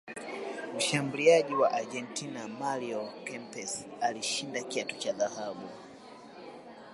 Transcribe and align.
mshambuliaji 0.77 1.53
wa 1.53 1.71
argentina 1.71 2.47
mario 2.47 3.09
Kempes 3.23 3.85
alishinda 4.01 4.63
kiatu 4.63 4.99
cha 4.99 5.11
dhahabu 5.13 5.69